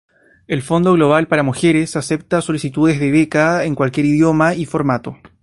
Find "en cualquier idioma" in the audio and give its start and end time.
3.65-4.55